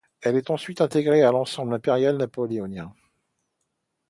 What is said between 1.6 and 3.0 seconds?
impérial napoléonien.